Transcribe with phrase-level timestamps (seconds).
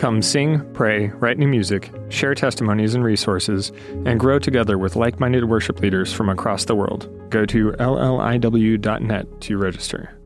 [0.00, 3.70] Come sing, pray, write new music, share testimonies and resources,
[4.06, 7.10] and grow together with like minded worship leaders from across the world.
[7.28, 10.18] Go to lliw.net to register.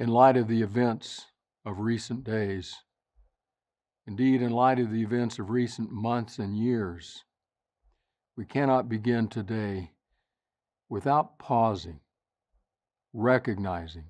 [0.00, 1.26] In light of the events
[1.64, 2.74] of recent days,
[4.04, 7.22] indeed, in light of the events of recent months and years,
[8.36, 9.92] we cannot begin today
[10.88, 12.00] without pausing,
[13.12, 14.06] recognizing,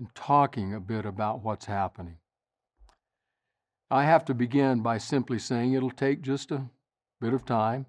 [0.00, 2.16] and talking a bit about what's happening.
[3.90, 6.70] I have to begin by simply saying it'll take just a
[7.20, 7.86] bit of time.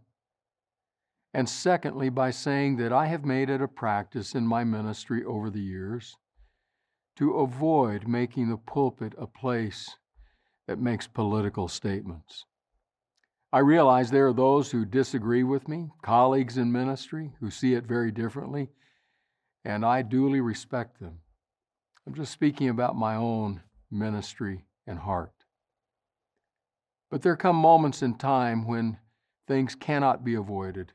[1.34, 5.50] And secondly, by saying that I have made it a practice in my ministry over
[5.50, 6.18] the years
[7.16, 9.96] to avoid making the pulpit a place
[10.68, 12.46] that makes political statements.
[13.54, 17.86] I realize there are those who disagree with me, colleagues in ministry who see it
[17.86, 18.70] very differently,
[19.64, 21.20] and I duly respect them.
[22.06, 25.34] I'm just speaking about my own ministry and heart.
[27.10, 28.98] But there come moments in time when
[29.48, 30.94] things cannot be avoided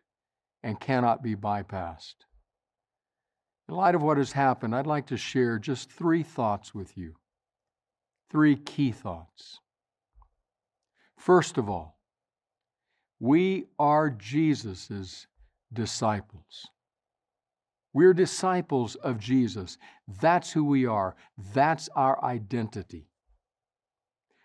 [0.63, 2.15] and cannot be bypassed.
[3.69, 7.15] In light of what has happened, I'd like to share just three thoughts with you.
[8.31, 9.61] Three key thoughts.
[11.17, 11.99] First of all,
[13.19, 15.27] we are Jesus'
[15.73, 16.69] disciples.
[17.97, 19.79] We're disciples of Jesus.
[20.21, 21.17] That's who we are.
[21.55, 23.09] That's our identity.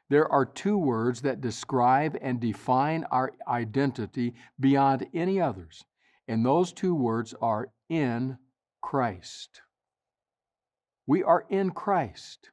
[0.10, 5.84] There are two words that describe and define our identity beyond any others,
[6.30, 8.38] and those two words are in
[8.82, 9.60] Christ.
[11.06, 12.52] We are in Christ.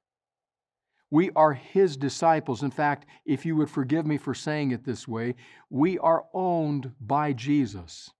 [1.13, 2.65] We are His disciples.
[2.65, 5.37] In fact, if you would forgive me for saying it this way,
[5.71, 8.11] we are owned by Jesus,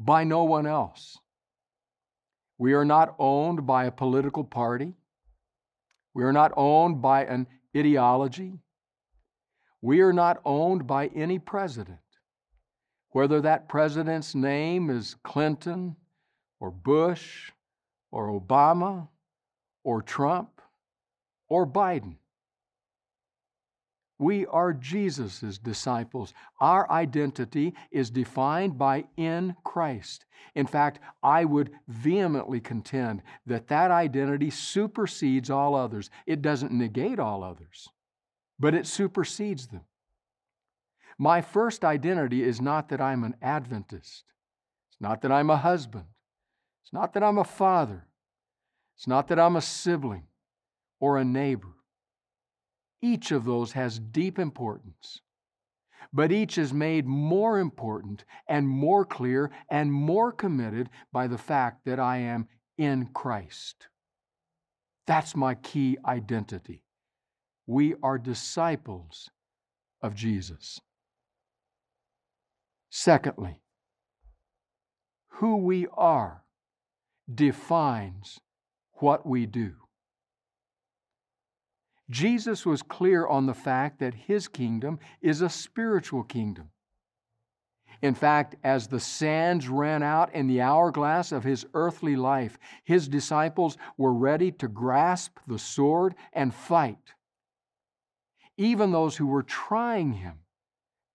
[0.00, 1.18] by no one else.
[2.62, 4.94] We are not owned by a political party.
[6.14, 8.60] We are not owned by an ideology.
[9.80, 11.98] We are not owned by any president,
[13.10, 15.96] whether that president's name is Clinton
[16.60, 17.50] or Bush
[18.12, 19.08] or Obama
[19.82, 20.60] or Trump
[21.48, 22.14] or Biden.
[24.22, 26.32] We are Jesus' disciples.
[26.60, 30.26] Our identity is defined by in Christ.
[30.54, 36.08] In fact, I would vehemently contend that that identity supersedes all others.
[36.24, 37.88] It doesn't negate all others,
[38.60, 39.86] but it supersedes them.
[41.18, 44.22] My first identity is not that I'm an Adventist,
[44.88, 46.04] it's not that I'm a husband,
[46.84, 48.06] it's not that I'm a father,
[48.96, 50.28] it's not that I'm a sibling
[51.00, 51.74] or a neighbor.
[53.02, 55.20] Each of those has deep importance,
[56.12, 61.84] but each is made more important and more clear and more committed by the fact
[61.84, 62.46] that I am
[62.78, 63.88] in Christ.
[65.06, 66.84] That's my key identity.
[67.66, 69.30] We are disciples
[70.00, 70.80] of Jesus.
[72.90, 73.58] Secondly,
[75.28, 76.44] who we are
[77.32, 78.38] defines
[78.94, 79.81] what we do.
[82.12, 86.68] Jesus was clear on the fact that his kingdom is a spiritual kingdom.
[88.02, 93.08] In fact, as the sands ran out in the hourglass of his earthly life, his
[93.08, 97.14] disciples were ready to grasp the sword and fight.
[98.58, 100.40] Even those who were trying him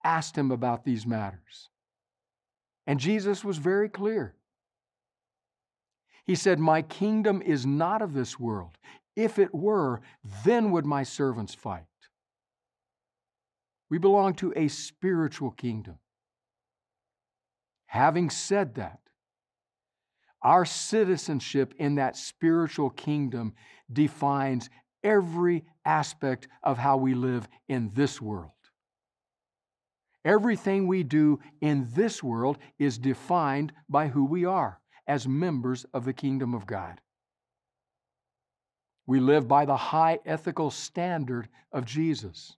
[0.04, 1.70] asked him about these matters.
[2.88, 4.34] And Jesus was very clear.
[6.26, 8.78] He said, My kingdom is not of this world.
[9.18, 10.02] If it were,
[10.46, 11.88] then would my servants fight.
[13.90, 15.98] We belong to a spiritual kingdom.
[17.88, 19.00] Having said that,
[20.44, 23.56] our citizenship in that spiritual kingdom
[23.92, 24.70] defines
[25.04, 28.52] every aspect of how we live in this world.
[30.24, 36.06] Everything we do in this world is defined by who we are as members of
[36.06, 37.02] the kingdom of God.
[39.08, 42.58] We live by the high ethical standard of Jesus.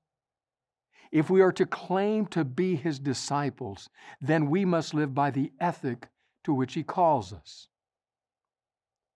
[1.12, 5.52] If we are to claim to be his disciples, then we must live by the
[5.60, 6.08] ethic
[6.44, 7.68] to which he calls us.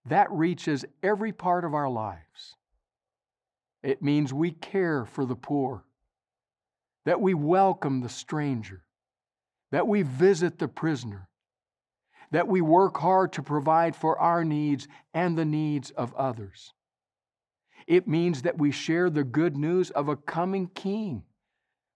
[0.06, 2.56] That reaches every part of our lives.
[3.82, 5.84] It means we care for the poor,
[7.06, 8.84] that we welcome the stranger,
[9.72, 11.28] that we visit the prisoner,
[12.32, 16.74] that we work hard to provide for our needs and the needs of others.
[17.88, 21.24] It means that we share the good news of a coming king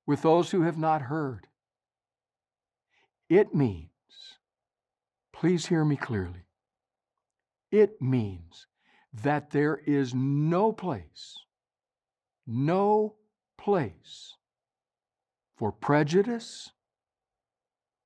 [0.06, 1.48] with those who have not heard.
[3.30, 3.90] It means,
[5.34, 6.46] please hear me clearly,
[7.72, 8.68] it means
[9.14, 11.38] that there is no place,
[12.46, 13.16] no
[13.58, 14.36] place
[15.58, 16.72] for prejudice,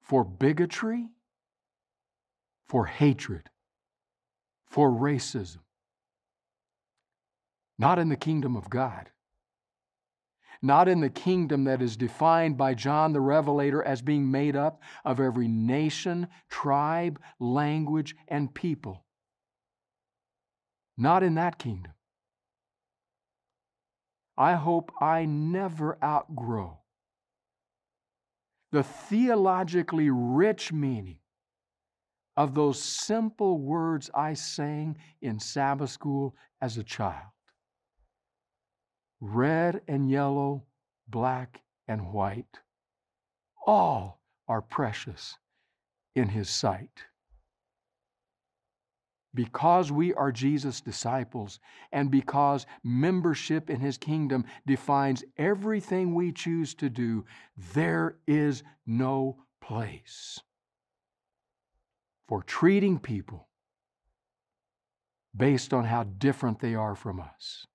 [0.01, 1.09] for bigotry,
[2.67, 3.49] for hatred,
[4.65, 5.59] for racism.
[7.81, 9.09] Not in the kingdom of God.
[10.61, 14.83] Not in the kingdom that is defined by John the Revelator as being made up
[15.03, 19.03] of every nation, tribe, language, and people.
[20.95, 21.93] Not in that kingdom.
[24.37, 26.81] I hope I never outgrow
[28.71, 31.17] the theologically rich meaning
[32.37, 37.31] of those simple words I sang in Sabbath school as a child
[39.21, 40.63] red and yellow,
[41.07, 42.59] black and white,
[43.65, 45.37] all are precious
[46.15, 47.05] in His sight
[49.33, 51.59] because we are Jesus' disciples
[51.91, 57.25] and because membership in His kingdom defines everything we choose to do,
[57.73, 60.39] there is no place
[62.27, 63.47] for treating people
[65.35, 67.65] based on how different they are from us.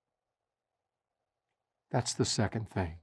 [1.91, 2.95] That's the second thing.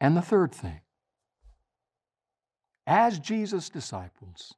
[0.00, 0.80] And the third thing,
[2.86, 4.54] as Jesus' disciples,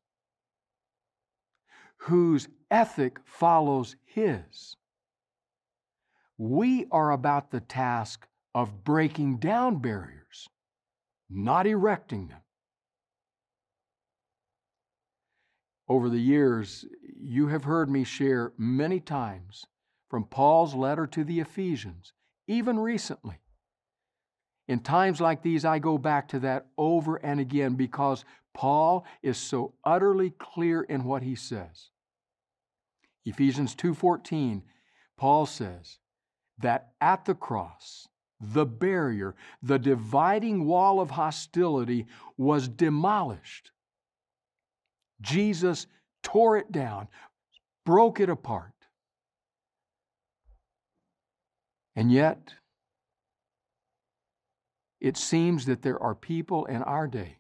[1.97, 4.77] whose ethic follows his.
[6.37, 10.49] We are about the task of breaking down barriers,
[11.31, 12.41] not erecting them.
[15.89, 16.85] Over the years,
[17.21, 19.65] you have heard me share many times
[20.13, 22.13] from Paul's letter to the Ephesians,
[22.47, 23.41] even recently.
[24.69, 29.39] In times like these, I go back to that over and again because Paul is
[29.39, 31.89] so utterly clear in what he says.
[33.25, 34.63] Ephesians 2:14,
[35.17, 35.99] Paul says
[36.59, 38.07] that at the cross,
[38.39, 42.07] the barrier, the dividing wall of hostility
[42.37, 43.71] was demolished.
[45.23, 45.87] Jesus
[46.23, 47.09] tore it down,
[47.87, 48.75] broke it apart.
[51.95, 52.55] And yet,
[55.01, 57.39] it seems that there are people in our day,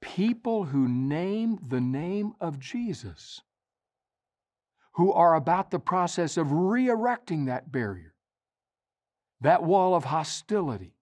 [0.00, 3.40] people who name the name of Jesus,
[4.92, 8.14] who are about the process of re erecting that barrier,
[9.40, 10.94] that wall of hostility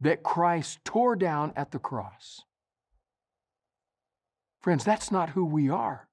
[0.00, 2.42] that Christ tore down at the cross.
[4.60, 6.08] Friends, that's not who we are.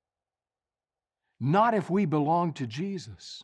[1.40, 3.44] Not if we belong to Jesus.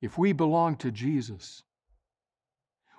[0.00, 1.62] If we belong to Jesus,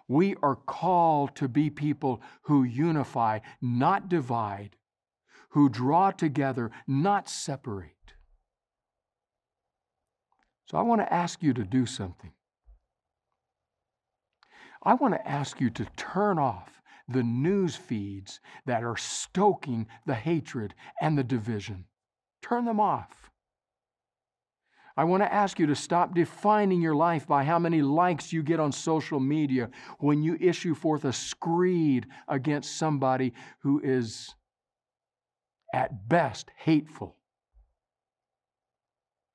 [0.08, 4.78] we are called to be people who unify, not divide,
[5.50, 7.92] who draw together, not separate.
[10.66, 12.32] So I want to ask you to do something.
[14.84, 20.16] I want to ask you to turn off the news feeds that are stoking the
[20.16, 21.86] hatred and the division.
[22.42, 23.30] Turn them off.
[24.98, 28.42] I want to ask you to stop defining your life by how many likes you
[28.42, 34.34] get on social media when you issue forth a screed against somebody who is
[35.72, 37.16] at best hateful.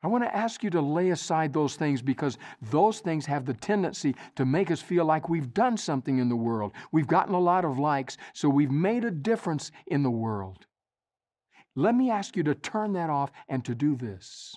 [0.02, 3.54] I want to ask you to lay aside those things because those things have the
[3.54, 6.72] tendency to make us feel like we've done something in the world.
[6.90, 10.66] We've gotten a lot of likes, so we've made a difference in the world.
[11.76, 14.56] Let me ask you to turn that off and to do this.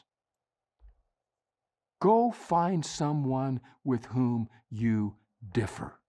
[1.99, 5.15] Go find someone with whom you
[5.53, 5.99] differ.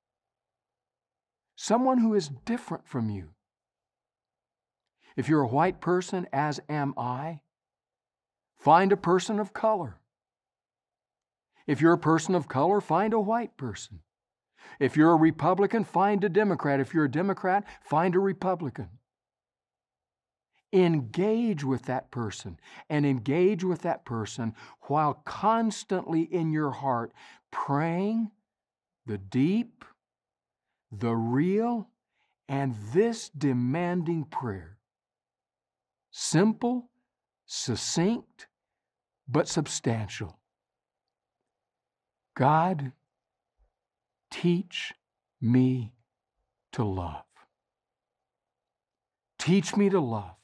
[1.55, 3.31] Someone who is different from you.
[5.17, 7.41] If you're a white person, as am I,
[8.67, 10.01] Find a person of color.
[11.67, 14.01] If you're a person of color, find a white person.
[14.81, 16.81] If you're a Republican, find a Democrat.
[16.81, 18.89] If you're a Democrat, find a Republican.
[20.73, 22.59] Engage with that person
[22.91, 27.13] and engage with that person while constantly in your heart
[27.51, 28.31] praying
[29.07, 29.85] the deep,
[30.91, 31.89] the real,
[32.49, 34.79] and this demanding prayer.
[36.11, 36.91] Simple
[37.47, 38.49] succinct,
[39.29, 40.39] but substantial.
[42.35, 42.93] God,
[44.31, 44.93] teach
[45.41, 45.93] me
[46.73, 47.25] to love.
[49.39, 50.35] Teach me to love.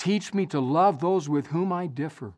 [0.00, 2.32] Teach me to love those with whom I differ.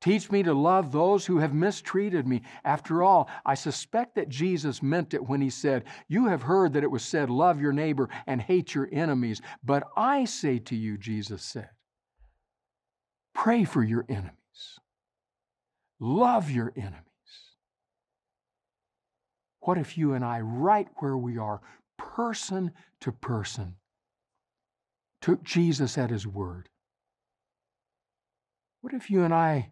[0.00, 2.42] Teach me to love those who have mistreated me.
[2.62, 6.84] After all, I suspect that Jesus meant it when he said, You have heard that
[6.84, 9.42] it was said, Love your neighbor and hate your enemies.
[9.64, 11.70] But I say to you, Jesus said,
[13.34, 14.78] Pray for your enemies,
[15.98, 17.02] love your enemies.
[19.58, 21.62] What if you and I, right where we are,
[21.96, 23.74] person to person,
[25.20, 26.68] took Jesus at his word?
[28.80, 29.70] What if you and I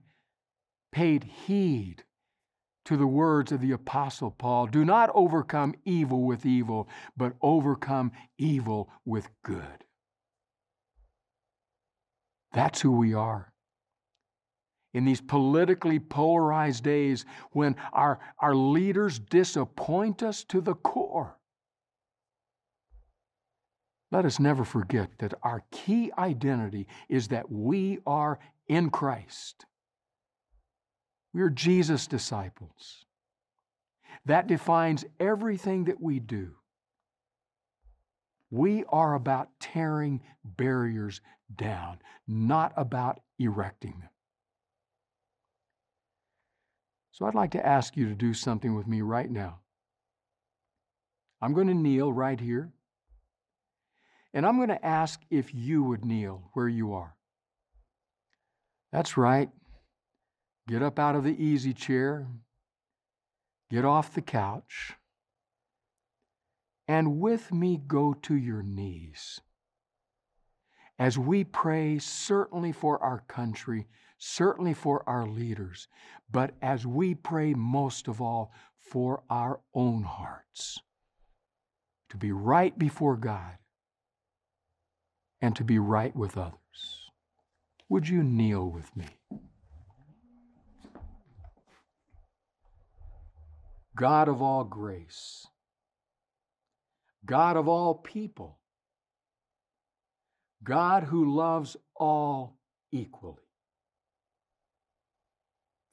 [0.93, 2.05] paid heed
[2.87, 8.12] to the words of the Apostle Paul do not overcome evil with evil, but overcome
[8.38, 9.85] evil with good?
[12.53, 13.53] That's who we are.
[14.95, 21.36] In these politically polarized days when our, our leaders disappoint us to the core,
[24.10, 29.66] let us never forget that our key identity is that we are in Christ.
[31.32, 33.04] We are Jesus' disciples.
[34.25, 36.52] That defines everything that we do.
[38.50, 41.20] We are about tearing barriers
[41.54, 44.10] down, not about erecting them.
[47.12, 49.60] So I'd like to ask you to do something with me right now.
[51.40, 52.72] I'm going to kneel right here.
[54.37, 57.16] And I'm going to ask if you would kneel where you are.
[58.93, 59.49] That's right.
[60.69, 62.26] Get up out of the easy chair,
[63.71, 64.93] get off the couch,
[66.87, 69.40] and with me go to your knees.
[70.99, 73.87] As we pray, certainly for our country,
[74.19, 75.88] certainly for our leaders,
[76.31, 80.78] but as we pray most of all for our own hearts,
[82.11, 83.57] to be right before God
[85.40, 87.11] and to be right with others.
[87.88, 89.07] Would you kneel with me?
[93.97, 95.47] God of all grace,
[97.25, 98.59] God of all people,
[100.62, 102.59] God who loves all
[102.93, 103.43] equally.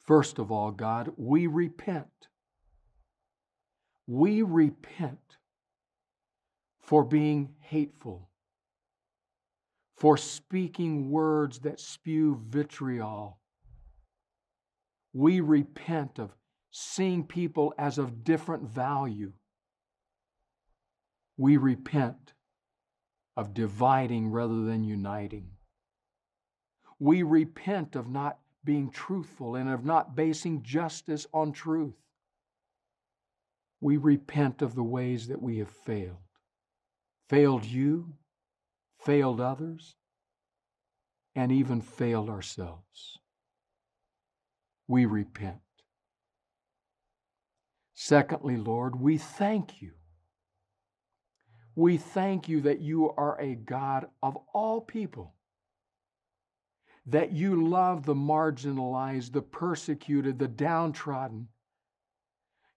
[0.06, 2.08] First of all, God, we repent.
[4.06, 5.38] We repent
[6.82, 8.30] for being hateful,
[10.04, 13.40] for speaking words that spew vitriol.
[15.14, 16.36] We repent of
[16.72, 19.32] seeing people as of different value.
[21.38, 22.34] We repent
[23.38, 25.52] of dividing rather than uniting.
[27.00, 31.96] We repent of not being truthful and of not basing justice on truth.
[33.80, 36.18] We repent of the ways that we have failed.
[37.30, 38.16] Failed you,
[39.06, 39.96] failed others,
[41.36, 43.20] and even failed ourselves.
[44.88, 45.60] We repent.
[47.94, 49.92] Secondly, Lord, we thank you.
[51.76, 55.34] We thank you that you are a God of all people,
[57.08, 61.48] that you love the marginalized, the persecuted, the downtrodden.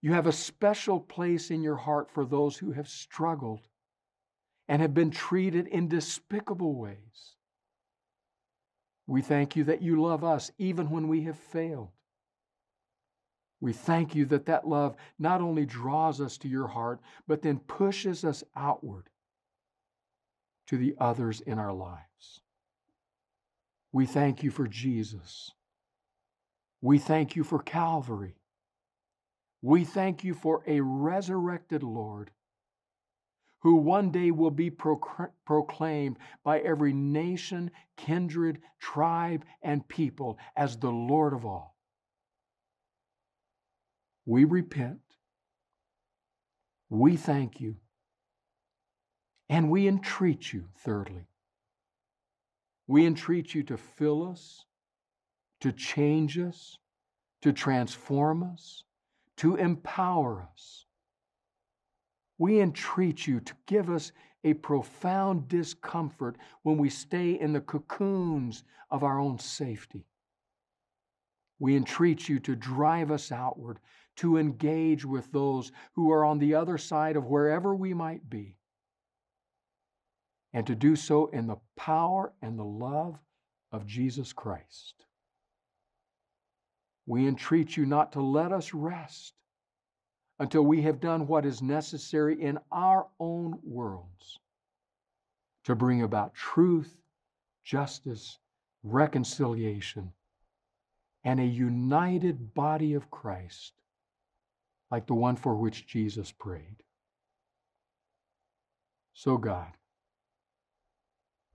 [0.00, 3.68] You have a special place in your heart for those who have struggled
[4.68, 7.37] and have been treated in despicable ways.
[9.06, 11.90] We thank you that you love us even when we have failed.
[13.61, 17.58] We thank you that that love not only draws us to your heart, but then
[17.58, 19.08] pushes us outward
[20.66, 22.40] to the others in our lives.
[23.92, 25.52] We thank you for Jesus.
[26.82, 28.37] We thank you for Calvary.
[29.62, 32.30] We thank you for a resurrected Lord
[33.60, 40.90] who one day will be proclaimed by every nation, kindred, tribe, and people as the
[40.90, 41.76] Lord of all
[44.26, 44.98] we repent,
[46.90, 47.76] we thank you,
[49.48, 51.28] and we entreat you, thirdly.
[52.88, 54.64] We entreat you to fill us,
[55.60, 56.76] to change us,
[57.42, 58.82] to transform us,
[59.38, 60.85] to empower us.
[62.38, 64.12] We entreat you to give us
[64.44, 70.06] a profound discomfort when we stay in the cocoons of our own safety.
[71.58, 73.80] We entreat you to drive us outward
[74.16, 78.56] to engage with those who are on the other side of wherever we might be,
[80.52, 83.18] and to do so in the power and the love
[83.72, 85.04] of Jesus Christ.
[87.06, 89.34] We entreat you not to let us rest
[90.38, 94.38] until we have done what is necessary in our own worlds
[95.64, 96.94] to bring about truth,
[97.64, 98.38] justice,
[98.82, 100.12] reconciliation,
[101.24, 103.72] and a united body of Christ
[104.90, 106.76] like the one for which Jesus prayed.
[109.14, 109.72] So, God,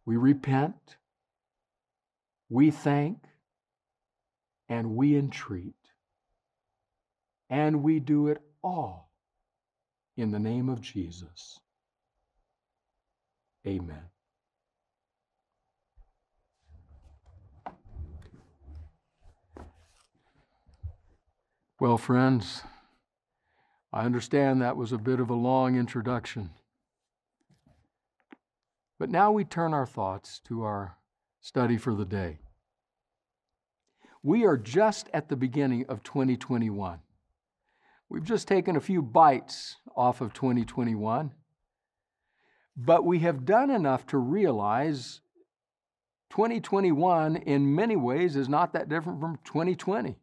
[0.06, 0.98] we repent,
[2.50, 3.20] we thank,
[4.68, 5.76] and we entreat.
[7.50, 9.10] And we do it all
[10.18, 11.60] in the name of Jesus.
[13.66, 14.04] Amen.
[21.80, 22.62] Well, friends,
[23.92, 26.52] I understand that was a bit of a long introduction.
[29.00, 30.98] But now we turn our thoughts to our
[31.40, 32.38] study for the day.
[34.22, 37.00] We are just at the beginning of 2021.
[38.12, 41.32] We've just taken a few bites off of 2021,
[42.76, 45.22] but we have done enough to realize
[46.32, 50.18] 2021 in many ways is not that different from 2020.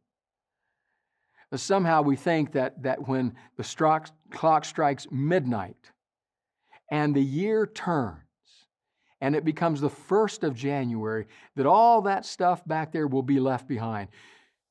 [1.55, 5.91] Somehow we think that, that when the struck, clock strikes midnight
[6.91, 8.19] and the year turns,
[9.23, 11.27] and it becomes the 1st of January,
[11.57, 14.11] that all that stuff back there will be left behind.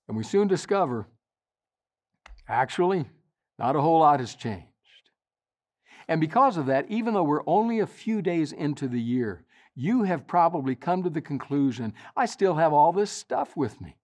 [0.08, 1.08] And we soon discover
[2.48, 3.06] actually,
[3.60, 4.66] not a whole lot has changed.
[6.08, 9.44] And because of that, even though we're only a few days into the year,
[9.76, 13.98] you have probably come to the conclusion I still have all this stuff with me.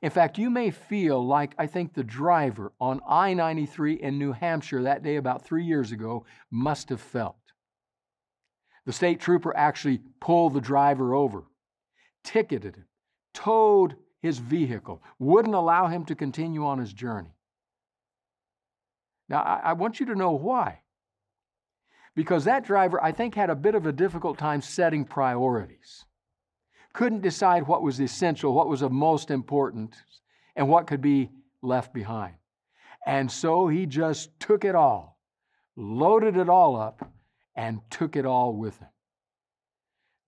[0.00, 4.32] In fact, you may feel like I think the driver on I 93 in New
[4.32, 7.36] Hampshire that day about three years ago must have felt.
[8.84, 11.44] The state trooper actually pulled the driver over,
[12.24, 12.86] ticketed him,
[13.32, 17.34] towed his vehicle, wouldn't allow him to continue on his journey.
[19.28, 20.80] Now, I, want you to know why.
[22.14, 26.04] Because that driver, I think, had a bit of a difficult time setting priorities.
[26.92, 29.96] Couldn't decide what was essential, what was of most importance,
[30.54, 31.30] and what could be
[31.62, 32.34] left behind.
[33.06, 35.18] And so he just took it all,
[35.76, 37.10] loaded it all up,
[37.56, 38.88] and took it all with him.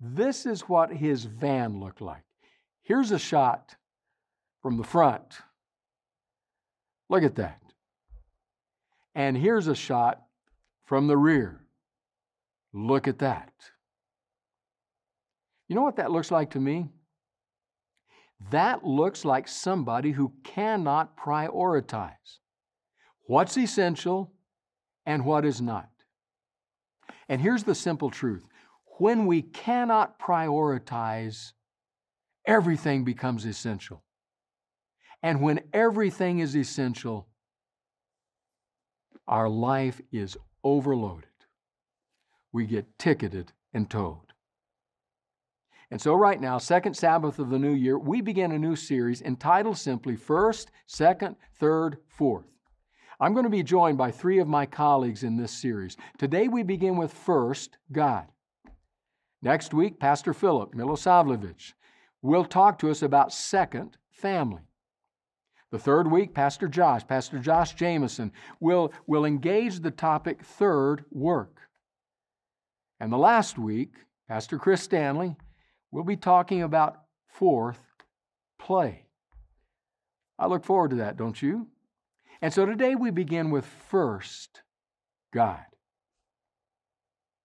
[0.01, 2.25] This is what his van looked like.
[2.83, 3.77] Here's a shot
[4.65, 5.41] from the front.
[7.11, 7.61] Look at that.
[9.15, 10.23] And here's a shot
[10.87, 11.61] from the rear.
[12.73, 13.53] Look at that.
[15.69, 16.87] You know what that looks like to me?
[18.51, 22.39] That looks like somebody who cannot prioritize
[23.27, 24.33] what's essential
[25.05, 25.91] and what is not.
[27.29, 28.47] And here's the simple truth
[28.99, 31.53] when we cannot prioritize,
[32.47, 34.03] everything becomes essential.
[35.25, 37.27] And when everything is essential,
[39.27, 41.31] our life is overloaded.
[42.53, 44.35] We get ticketed and towed.
[45.91, 49.23] And so, right now, second Sabbath of the new year, we begin a new series
[49.23, 52.45] entitled simply First, Second, Third, Fourth.
[53.19, 55.97] I'm going to be joined by three of my colleagues in this series.
[56.19, 58.27] Today we begin with first, God.
[59.41, 61.73] Next week, Pastor Philip Milosavljevic
[62.21, 64.69] will talk to us about second, family.
[65.75, 71.59] The third week, Pastor Josh, Pastor Josh Jameson, will, will engage the topic third, work.
[73.01, 73.95] And the last week,
[74.29, 75.35] Pastor Chris Stanley
[75.91, 77.81] will be talking about fourth,
[78.57, 79.07] play.
[80.39, 81.67] I look forward to that, don't you?
[82.41, 84.63] And so today we begin with first,
[85.33, 85.65] God.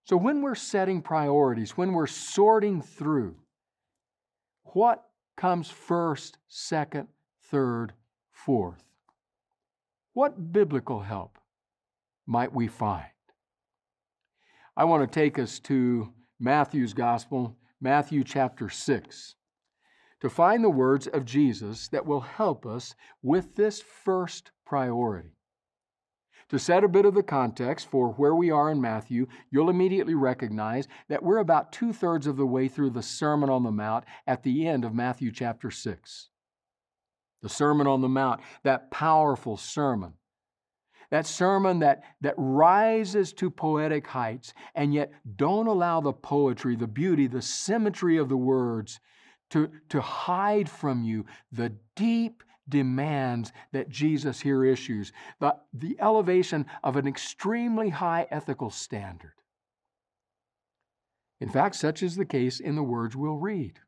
[0.03, 3.37] So when we're setting priorities, when we're sorting through,
[4.65, 5.03] what
[5.35, 7.07] comes first, second,
[7.49, 7.93] third,
[8.45, 8.83] fourth?
[10.13, 11.37] What biblical help
[12.25, 13.05] might we find?
[14.75, 19.35] I want to take us to Matthew's Gospel, Matthew chapter 6
[20.21, 25.29] to find the words of Jesus that will help us with this first priority.
[26.49, 30.15] To set a bit of the context for where we are in Matthew, you'll immediately
[30.15, 34.03] recognize that we're about two thirds of the way through the Sermon on the Mount
[34.25, 36.29] at the end of Matthew chapter 6.
[37.41, 40.13] The Sermon on the Mount, that powerful sermon.
[41.11, 46.87] That sermon that, that rises to poetic heights, and yet don't allow the poetry, the
[46.87, 48.99] beauty, the symmetry of the words
[49.49, 56.67] to, to hide from you the deep demands that Jesus here issues, the, the elevation
[56.83, 59.33] of an extremely high ethical standard.
[61.39, 63.79] In fact, such is the case in the words we'll read.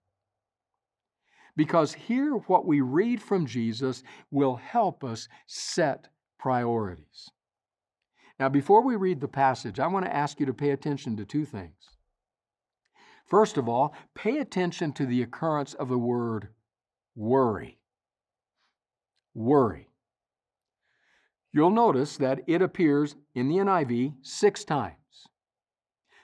[1.55, 6.07] Because here, what we read from Jesus will help us set
[6.39, 7.29] priorities.
[8.39, 11.25] Now, before we read the passage, I want to ask you to pay attention to
[11.25, 11.91] two things.
[13.25, 16.49] First of all, pay attention to the occurrence of the word
[17.15, 17.79] worry.
[19.33, 19.89] Worry.
[21.53, 24.95] You'll notice that it appears in the NIV six times.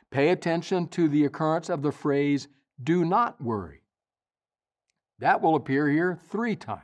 [0.09, 2.47] Pay attention to the occurrence of the phrase,
[2.81, 3.83] do not worry.
[5.19, 6.81] That will appear here three times.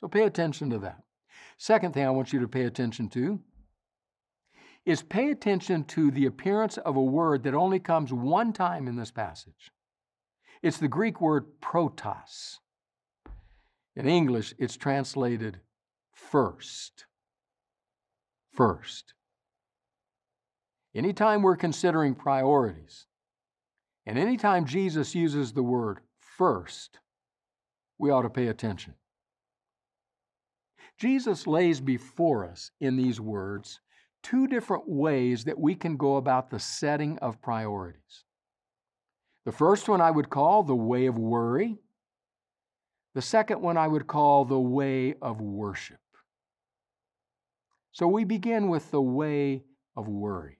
[0.00, 1.02] So pay attention to that.
[1.58, 3.40] Second thing I want you to pay attention to
[4.84, 8.96] is pay attention to the appearance of a word that only comes one time in
[8.96, 9.70] this passage.
[10.62, 12.58] It's the Greek word protos.
[13.96, 15.60] In English, it's translated
[16.14, 17.06] first.
[18.52, 19.14] First.
[20.94, 23.06] Anytime we're considering priorities,
[24.06, 27.00] and anytime Jesus uses the word first,
[27.98, 28.94] we ought to pay attention.
[30.98, 33.80] Jesus lays before us in these words
[34.22, 38.24] two different ways that we can go about the setting of priorities.
[39.44, 41.78] The first one I would call the way of worry.
[43.14, 46.00] The second one I would call the way of worship.
[47.92, 49.62] So we begin with the way
[49.96, 50.58] of worry.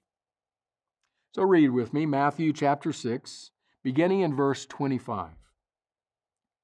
[1.35, 3.51] So read with me Matthew chapter 6,
[3.83, 5.31] beginning in verse 25.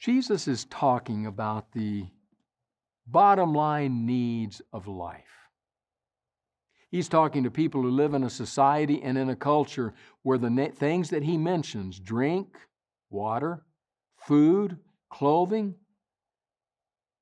[0.00, 2.06] Jesus is talking about the
[3.06, 5.24] bottom line needs of life.
[6.90, 10.72] He's talking to people who live in a society and in a culture where the
[10.74, 12.56] things that he mentions drink,
[13.10, 13.62] water,
[14.16, 14.78] food,
[15.10, 15.74] clothing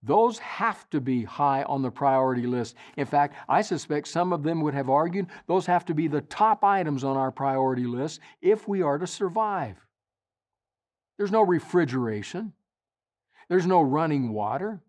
[0.03, 2.77] those have to be high on the priority list.
[2.97, 6.21] In fact, I suspect some of them would have argued those have to be the
[6.21, 9.77] top items on our priority list if we are to survive.
[11.17, 12.53] There's no refrigeration.
[13.49, 14.81] There's no running water.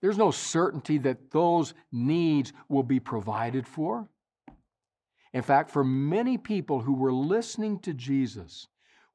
[0.00, 4.08] There's no certainty that those needs will be provided for.
[5.32, 8.66] In fact, for many people who were listening to Jesus,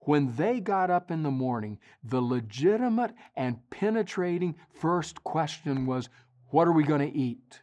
[0.02, 6.10] when they got up in the morning, the legitimate and penetrating first question was,
[6.52, 7.62] What are we going to eat?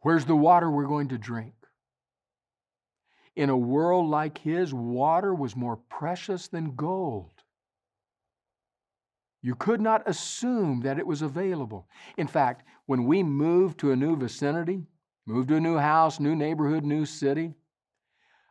[0.00, 1.54] Where's the water we're going to drink?
[3.36, 7.31] In a world like his, water was more precious than gold.
[9.42, 11.88] You could not assume that it was available.
[12.16, 14.86] In fact, when we move to a new vicinity,
[15.26, 17.54] move to a new house, new neighborhood, new city,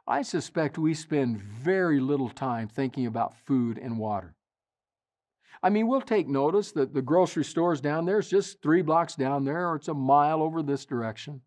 [0.05, 4.35] I suspect we spend very little time thinking about food and water.
[5.63, 8.81] I mean, we'll take notice that the grocery store is down there, it's just three
[8.81, 11.41] blocks down there, or it's a mile over this direction.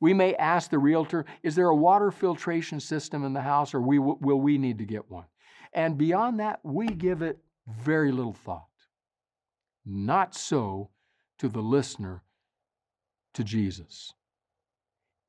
[0.00, 3.80] We may ask the realtor, is there a water filtration system in the house, or
[3.80, 5.24] we, will we need to get one?
[5.72, 7.38] And beyond that, we give it
[7.82, 8.66] very little thought.
[9.84, 10.90] Not so
[11.38, 12.22] to the listener
[13.34, 14.12] to Jesus.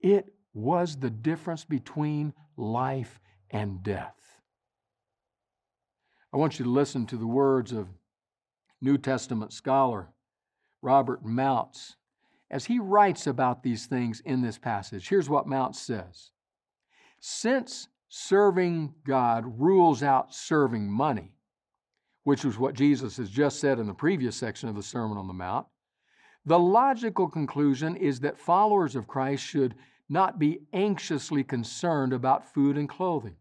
[0.01, 3.19] It was the difference between life
[3.51, 4.15] and death.
[6.33, 7.87] I want you to listen to the words of
[8.81, 10.09] New Testament scholar
[10.81, 11.95] Robert Mounce
[12.51, 15.07] as he writes about these things in this passage.
[15.07, 16.31] Here's what Mounce says
[17.19, 21.33] Since serving God rules out serving money,
[22.29, 25.25] which was what Jesus has just said in the previous section of the Sermon on
[25.25, 25.65] the Mount,
[26.45, 29.73] The logical conclusion is that followers of Christ should
[30.09, 33.35] not be anxiously concerned about food and clothing.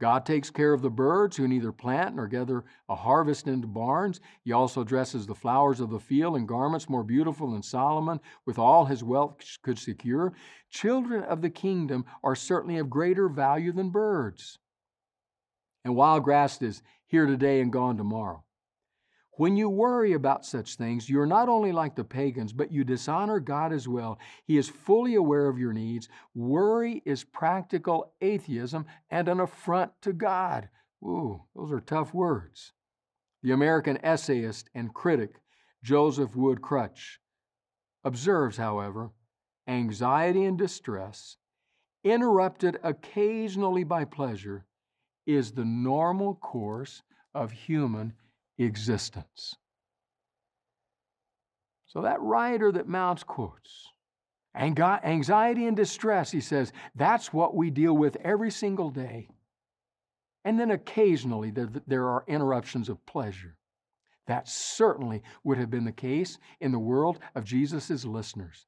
[0.00, 4.18] God takes care of the birds who neither plant nor gather a harvest into barns.
[4.42, 8.58] He also dresses the flowers of the field in garments more beautiful than Solomon, with
[8.58, 10.32] all his wealth could secure.
[10.70, 14.58] Children of the kingdom are certainly of greater value than birds.
[15.84, 18.42] And wild grass is here today and gone tomorrow.
[19.38, 23.38] When you worry about such things, you're not only like the pagans, but you dishonor
[23.38, 24.18] God as well.
[24.46, 26.08] He is fully aware of your needs.
[26.34, 30.70] Worry is practical atheism and an affront to God.
[31.04, 32.72] Ooh, those are tough words.
[33.42, 35.42] The American essayist and critic
[35.84, 37.18] Joseph Wood Krutch
[38.02, 39.10] observes, however,
[39.68, 41.36] anxiety and distress,
[42.02, 44.64] interrupted occasionally by pleasure,
[45.26, 47.02] is the normal course
[47.34, 48.12] of human
[48.58, 49.56] existence.
[51.86, 53.88] So that writer that Mounce quotes,
[54.54, 59.28] anxiety and distress, he says, that's what we deal with every single day.
[60.44, 63.56] And then occasionally there, are interruptions of pleasure.
[64.26, 68.66] That certainly would have been the case in the world of Jesus' listeners.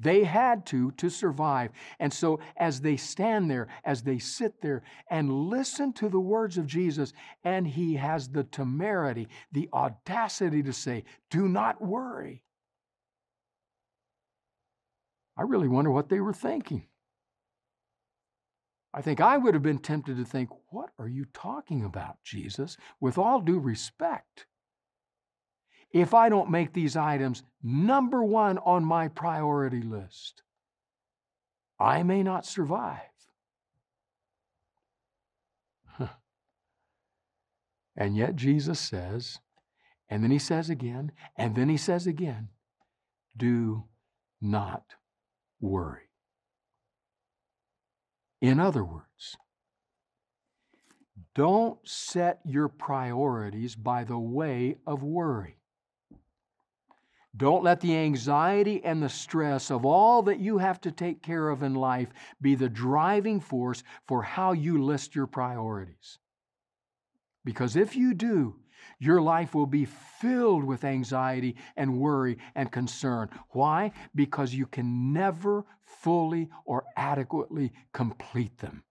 [0.00, 1.70] They had to to survive.
[1.98, 6.56] And so, as they stand there, as they sit there and listen to the words
[6.56, 7.12] of Jesus,
[7.44, 12.42] and he has the temerity, the audacity to say, Do not worry.
[15.36, 16.86] I really wonder what they were thinking.
[18.92, 22.78] I think I would have been tempted to think, What are you talking about, Jesus?
[23.00, 24.46] With all due respect
[25.92, 30.42] if I don't make these items number one on my priority list,
[31.78, 33.00] I may not survive.
[37.96, 39.38] and yet Jesus says,
[40.08, 42.48] and then he says again, and then he says again,
[43.36, 43.84] do
[44.40, 44.94] not
[45.60, 46.10] worry.
[48.40, 49.36] In other words,
[51.34, 55.59] don't set your priorities by the way of worry.
[57.36, 61.48] Don't let the anxiety and the stress of all that you have to take care
[61.48, 62.08] of in life
[62.40, 66.18] be the driving force for how you list your priorities.
[67.44, 68.56] Because if you do,
[68.98, 73.30] your life will be filled with anxiety and worry and concern.
[73.50, 73.92] Why?
[74.14, 78.82] Because you can never fully or adequately complete them.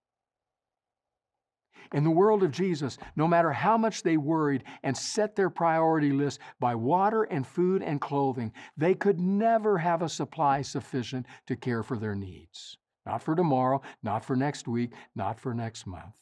[1.94, 6.12] In the world of Jesus, no matter how much they worried and set their priority
[6.12, 11.56] list by water and food and clothing, they could never have a supply sufficient to
[11.56, 12.78] care for their needs.
[13.06, 16.14] Not for tomorrow, not for next week, not for next month.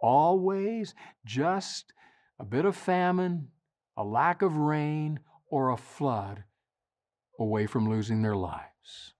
[0.00, 1.94] Always just
[2.38, 3.48] a bit of famine,
[3.96, 6.44] a lack of rain, or a flood
[7.38, 9.14] away from losing their lives.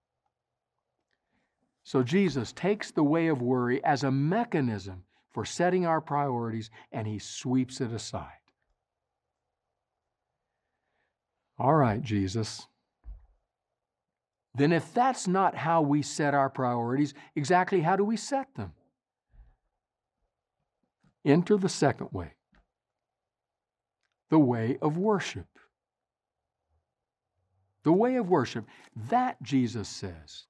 [1.84, 7.06] So Jesus takes the way of worry as a mechanism for setting our priorities, and
[7.06, 8.30] He sweeps it aside.
[11.58, 12.66] All right, Jesus.
[14.54, 18.72] Then, if that's not how we set our priorities, exactly how do we set them?
[21.24, 22.32] Enter the second way
[24.30, 25.46] the way of worship.
[27.82, 28.64] The way of worship.
[29.10, 30.44] That, Jesus says,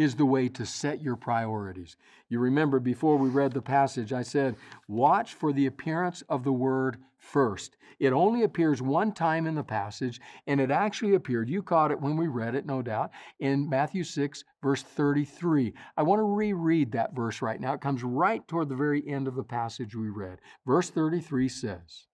[0.00, 1.94] is the way to set your priorities.
[2.30, 4.56] You remember before we read the passage, I said,
[4.88, 7.76] watch for the appearance of the word first.
[7.98, 12.00] It only appears one time in the passage, and it actually appeared, you caught it
[12.00, 13.10] when we read it, no doubt,
[13.40, 15.74] in Matthew 6, verse 33.
[15.98, 17.74] I want to reread that verse right now.
[17.74, 20.38] It comes right toward the very end of the passage we read.
[20.64, 22.06] Verse 33 says,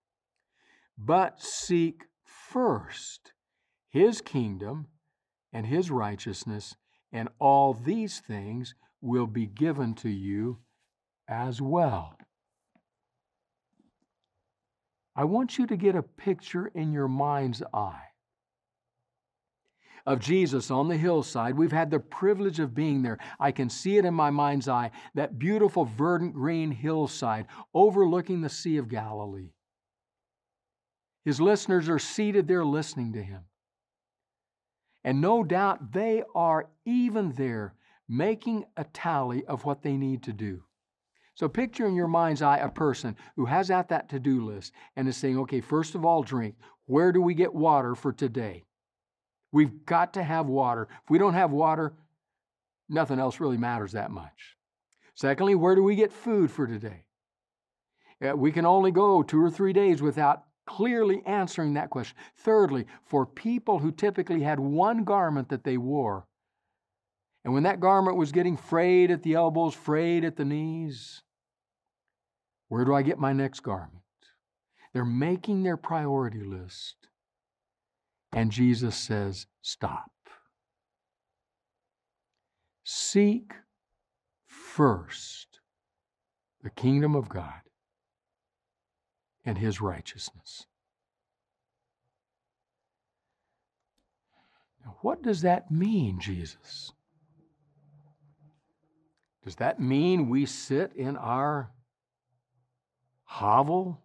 [0.98, 3.32] But seek first
[3.88, 4.88] his kingdom
[5.52, 6.74] and his righteousness
[7.12, 10.58] and all these things will be given to you
[11.28, 12.16] as well.
[15.14, 18.02] I want you to get a picture in your mind's eye
[20.06, 21.56] of Jesus on the hillside.
[21.56, 23.18] We've had the privilege of being there.
[23.40, 28.48] I can see it in my mind's eye that beautiful, verdant green hillside overlooking the
[28.48, 29.50] Sea of Galilee.
[31.24, 33.40] His listeners are seated there listening to him.
[35.06, 37.74] And no doubt they are even there
[38.08, 40.64] making a tally of what they need to do.
[41.34, 44.72] So picture in your mind's eye a person who has at that to do list
[44.96, 46.56] and is saying, okay, first of all, drink.
[46.86, 48.64] Where do we get water for today?
[49.52, 50.88] We've got to have water.
[51.04, 51.94] If we don't have water,
[52.88, 54.56] nothing else really matters that much.
[55.14, 57.04] Secondly, where do we get food for today?
[58.26, 62.16] Uh, we can only go two or three days without clearly answering that question.
[62.36, 66.26] Thirdly, for people who typically had one garment that they wore,
[67.44, 71.22] and when that garment was getting frayed at the elbows, frayed at the knees,
[72.68, 74.02] where do I get my next garment?
[74.92, 76.96] They're making their priority list.
[78.32, 80.10] And Jesus says, Stop.
[82.82, 83.52] Seek
[84.48, 85.60] first
[86.62, 87.65] the kingdom of God
[89.46, 90.66] and his righteousness.
[94.84, 96.92] Now, what does that mean, Jesus?
[99.44, 101.70] Does that mean we sit in our
[103.22, 104.02] hovel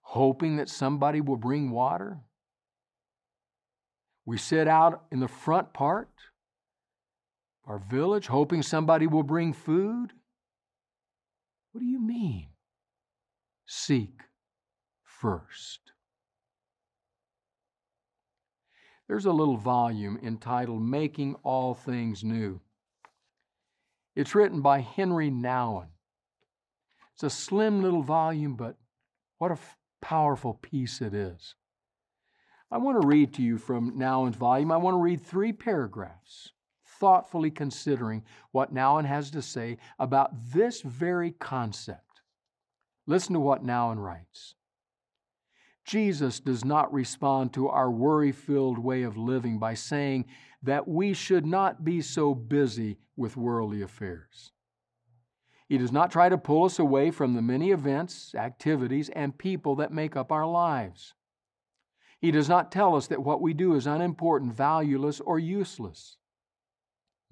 [0.00, 2.20] hoping that somebody will bring water?
[4.24, 6.08] We sit out in the front part
[7.64, 10.12] of our village hoping somebody will bring food?
[11.72, 12.51] What do you mean?
[13.66, 14.22] Seek
[15.04, 15.92] first.
[19.08, 22.60] There's a little volume entitled Making All Things New.
[24.14, 25.88] It's written by Henri Nouwen.
[27.14, 28.76] It's a slim little volume, but
[29.38, 31.54] what a f- powerful piece it is.
[32.70, 34.72] I want to read to you from Nouwen's volume.
[34.72, 36.52] I want to read three paragraphs,
[36.98, 42.11] thoughtfully considering what Nouwen has to say about this very concept.
[43.06, 44.54] Listen to what Nouwen writes.
[45.84, 50.26] Jesus does not respond to our worry filled way of living by saying
[50.62, 54.52] that we should not be so busy with worldly affairs.
[55.68, 59.76] He does not try to pull us away from the many events, activities, and people
[59.76, 61.14] that make up our lives.
[62.20, 66.18] He does not tell us that what we do is unimportant, valueless, or useless.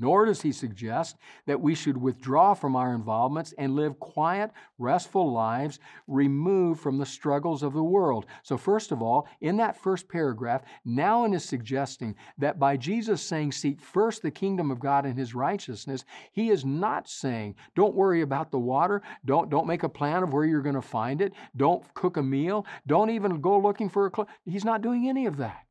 [0.00, 5.30] Nor does he suggest that we should withdraw from our involvements and live quiet, restful
[5.30, 8.24] lives removed from the struggles of the world.
[8.42, 13.52] So, first of all, in that first paragraph, Nouwen is suggesting that by Jesus saying,
[13.52, 18.22] Seek first the kingdom of God and his righteousness, he is not saying, Don't worry
[18.22, 21.34] about the water, don't, don't make a plan of where you're going to find it,
[21.58, 24.30] don't cook a meal, don't even go looking for a clothes.
[24.46, 25.66] He's not doing any of that.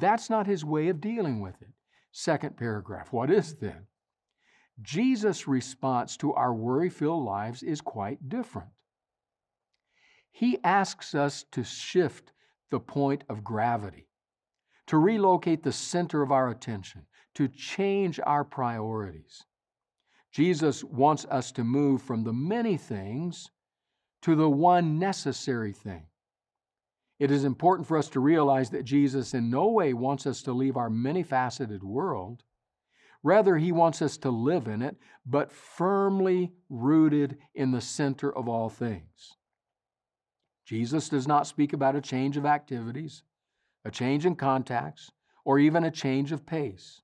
[0.00, 1.68] That's not his way of dealing with it.
[2.12, 3.12] Second paragraph.
[3.12, 3.86] What is then?
[4.80, 8.70] Jesus' response to our worry filled lives is quite different.
[10.30, 12.32] He asks us to shift
[12.70, 14.08] the point of gravity,
[14.86, 19.42] to relocate the center of our attention, to change our priorities.
[20.30, 23.50] Jesus wants us to move from the many things
[24.22, 26.06] to the one necessary thing.
[27.18, 30.52] It is important for us to realize that Jesus in no way wants us to
[30.52, 32.44] leave our many faceted world.
[33.24, 38.48] Rather, he wants us to live in it, but firmly rooted in the center of
[38.48, 39.36] all things.
[40.64, 43.24] Jesus does not speak about a change of activities,
[43.84, 45.10] a change in contacts,
[45.44, 47.00] or even a change of pace.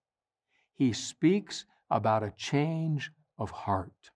[0.74, 4.10] He speaks about a change of heart.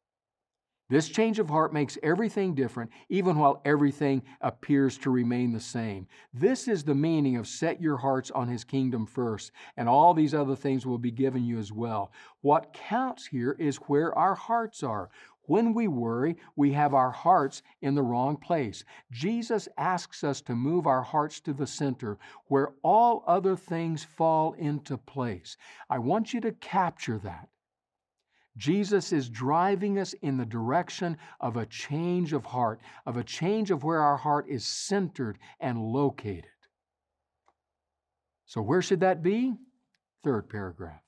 [0.90, 6.06] This change of heart makes everything different, even while everything appears to remain the same.
[6.32, 10.32] This is the meaning of set your hearts on His kingdom first, and all these
[10.32, 12.10] other things will be given you as well.
[12.40, 15.10] What counts here is where our hearts are.
[15.42, 18.84] When we worry, we have our hearts in the wrong place.
[19.10, 24.52] Jesus asks us to move our hearts to the center where all other things fall
[24.54, 25.56] into place.
[25.88, 27.48] I want you to capture that.
[28.58, 33.70] Jesus is driving us in the direction of a change of heart, of a change
[33.70, 36.44] of where our heart is centered and located.
[38.46, 39.54] So, where should that be?
[40.24, 41.00] Third paragraph.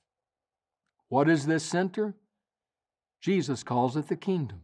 [1.09, 2.15] What is this center?
[3.19, 4.63] Jesus calls it the kingdom,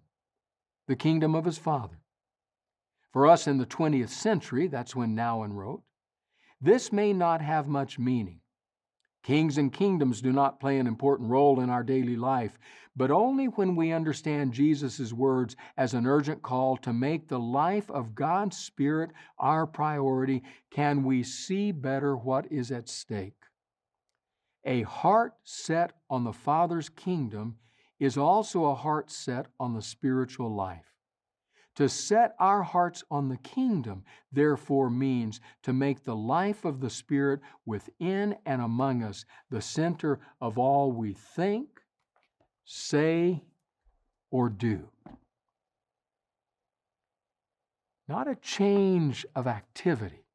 [0.87, 1.99] the kingdom of his Father.
[3.11, 5.83] For us in the 20th century, that's when Nouwen wrote,
[6.61, 8.39] this may not have much meaning.
[9.27, 12.57] Kings and kingdoms do not play an important role in our daily life,
[12.95, 17.91] but only when we understand Jesus' words as an urgent call to make the life
[17.91, 23.43] of God's Spirit our priority can we see better what is at stake.
[24.63, 27.57] A heart set on the Father's kingdom
[27.99, 30.96] is also a heart set on the spiritual life.
[31.77, 36.89] To set our hearts on the kingdom, therefore, means to make the life of the
[36.89, 41.67] Spirit within and among us the center of all we think,
[42.65, 43.43] say,
[44.31, 44.89] or do.
[48.07, 50.25] Not a change of activity,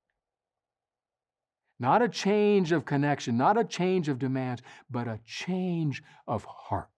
[1.81, 6.92] not a change of connection, not a change of demands, but a change of heart.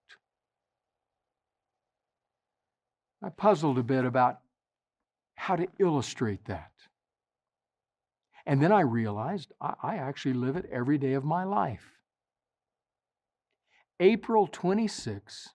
[3.25, 4.41] I puzzled a bit about
[5.35, 6.73] how to illustrate that.
[8.45, 11.95] And then I realized I, I actually live it every day of my life.
[13.99, 15.49] April 26,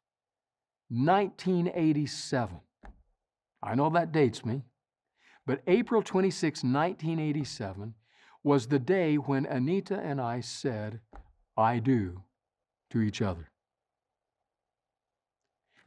[0.89, 2.59] 1987.
[3.61, 4.63] I know that dates me,
[5.45, 7.93] but April 26, 1987
[8.43, 11.01] was the day when Anita and I said,
[11.55, 12.23] I do
[12.89, 13.51] to each other.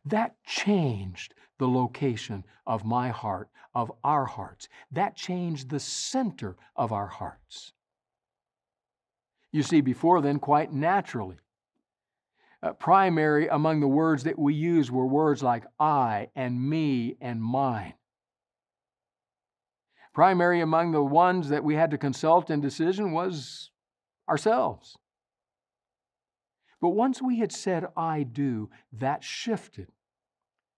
[0.04, 4.68] That changed the location of my heart, of our hearts.
[4.90, 7.72] That changed the center of our hearts.
[9.52, 11.36] You see, before then, quite naturally,
[12.62, 17.42] uh, primary among the words that we use were words like I and me and
[17.42, 17.94] mine.
[20.14, 23.70] Primary among the ones that we had to consult in decision was
[24.28, 24.96] ourselves.
[26.82, 29.86] But once we had said, I do, that shifted.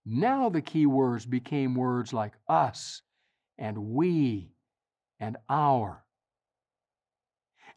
[0.04, 3.00] Now the key words became words like us
[3.56, 4.50] and we
[5.18, 6.04] and our.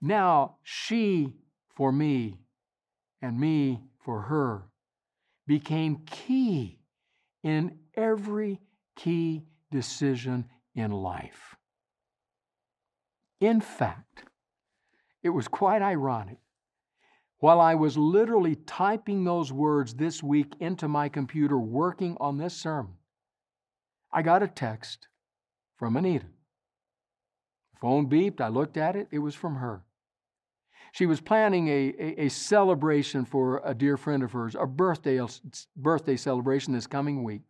[0.01, 1.36] Now she
[1.73, 2.41] for me
[3.21, 4.65] and me for her
[5.47, 6.80] became key
[7.43, 8.59] in every
[8.97, 11.55] key decision in life.
[13.39, 14.25] In fact,
[15.23, 16.39] it was quite ironic.
[17.40, 22.56] While I was literally typing those words this week into my computer working on this
[22.56, 22.94] sermon,
[24.12, 25.08] I got a text
[25.76, 26.26] from Anita.
[27.74, 29.84] The phone beeped, I looked at it, it was from her.
[30.94, 35.20] She was planning a, a, a, celebration for a dear friend of hers, a birthday,
[35.76, 37.44] birthday celebration this coming week.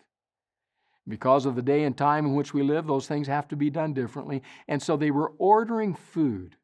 [1.08, 3.70] Because of the day and time in which we live, those things have to be
[3.70, 4.44] done differently.
[4.68, 6.58] And so they were ordering food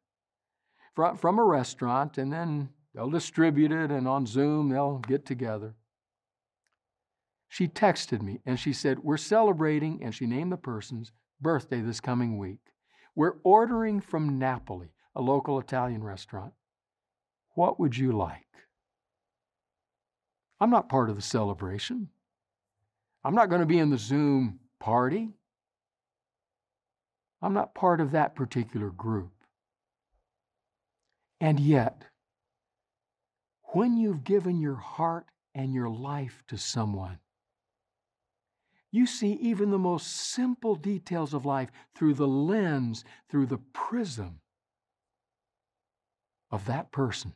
[0.94, 5.74] from, from a restaurant, and then they'll distribute it, and on Zoom they'll get together.
[7.48, 12.00] She texted me and she said, We're celebrating, and she named the person's birthday this
[12.00, 12.58] coming week.
[13.14, 16.52] We're ordering from Napoli, a local Italian restaurant.
[17.50, 18.40] What would you like?
[20.60, 22.08] I'm not part of the celebration.
[23.22, 25.30] I'm not going to be in the Zoom party.
[27.40, 29.32] I'm not part of that particular group.
[31.40, 32.04] And yet,
[33.74, 37.18] when you've given your heart and your life to someone,
[38.92, 44.40] you see even the most simple details of life through the lens, through the prism
[46.52, 47.32] of that person.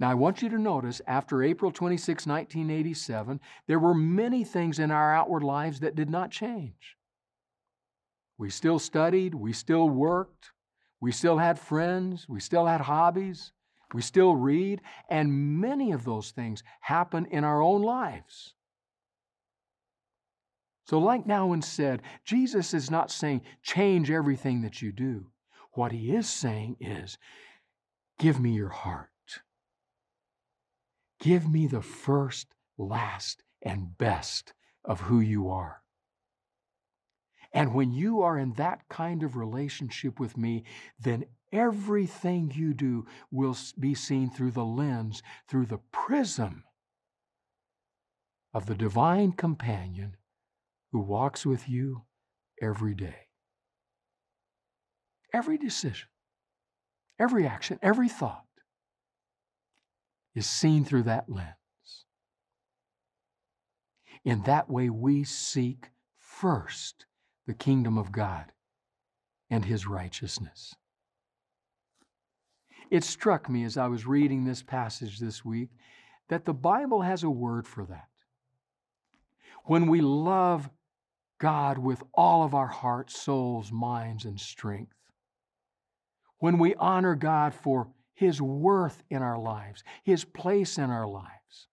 [0.00, 4.90] Now, I want you to notice after April 26, 1987, there were many things in
[4.90, 6.96] our outward lives that did not change.
[8.36, 10.50] We still studied, we still worked,
[11.00, 13.52] we still had friends, we still had hobbies,
[13.94, 18.54] we still read, and many of those things happen in our own lives.
[20.86, 25.26] So, like Nouwen said, Jesus is not saying change everything that you do.
[25.72, 27.18] What he is saying is,
[28.18, 29.08] give me your heart.
[31.20, 35.82] Give me the first, last, and best of who you are.
[37.52, 40.64] And when you are in that kind of relationship with me,
[40.98, 46.64] then everything you do will be seen through the lens, through the prism
[48.54, 50.16] of the divine companion
[50.92, 52.02] who walks with you
[52.60, 53.28] every day.
[55.32, 56.08] Every decision,
[57.18, 58.44] every action, every thought
[60.34, 61.54] is seen through that lens.
[64.24, 67.06] In that way, we seek first
[67.46, 68.52] the kingdom of God
[69.50, 70.74] and his righteousness.
[72.90, 75.70] It struck me as I was reading this passage this week
[76.28, 78.08] that the Bible has a word for that.
[79.64, 80.70] When we love
[81.38, 84.94] God with all of our hearts, souls, minds, and strength,
[86.38, 91.68] when we honor God for His worth in our lives, His place in our lives,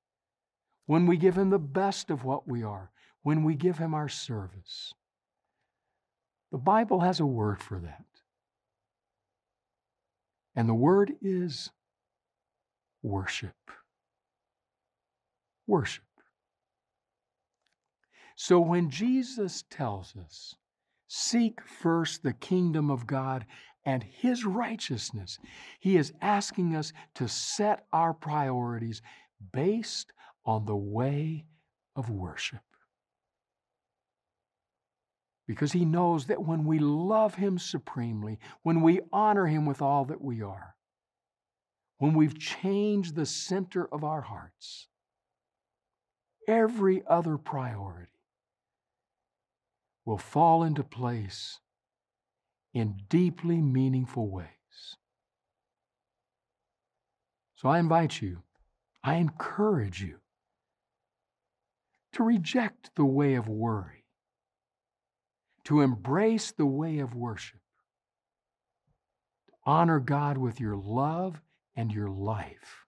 [0.86, 2.92] when we give Him the best of what we are,
[3.24, 4.94] when we give Him our service.
[6.52, 8.06] The Bible has a word for that.
[10.56, 11.70] And the word is
[13.04, 13.56] worship.
[15.68, 16.04] Worship.
[18.36, 20.56] So when Jesus tells us,
[21.08, 23.46] seek first the kingdom of God
[23.86, 25.40] and His righteousness,
[25.80, 29.02] He is asking us to set our priorities
[29.54, 30.12] based
[30.46, 31.46] on the way
[31.96, 32.62] of worship.
[35.48, 40.06] Because He knows that when we love Him supremely, when we honor Him with all
[40.06, 40.76] that we are,
[41.98, 44.88] when we've changed the center of our hearts,
[46.48, 48.12] every other priority
[50.06, 51.60] will fall into place
[52.74, 54.50] in deeply meaningful ways.
[57.56, 58.44] So I invite you,
[59.04, 60.20] I encourage you
[62.14, 64.05] to reject the way of worry,
[65.66, 67.60] to embrace the way of worship,
[69.48, 71.42] to honor God with your love
[71.76, 72.86] and your life,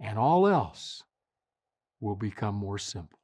[0.00, 1.02] and all else
[2.00, 3.18] will become more simple.